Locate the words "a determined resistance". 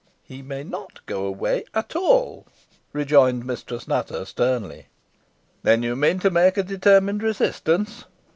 6.57-8.05